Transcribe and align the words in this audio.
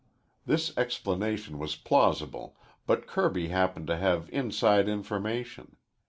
This 0.47 0.75
explanation 0.79 1.59
was 1.59 1.75
plausible, 1.75 2.57
but 2.87 3.05
Kirby 3.05 3.49
happened 3.49 3.85
to 3.85 3.97
have 3.97 4.31
inside 4.31 4.89
information. 4.89 5.75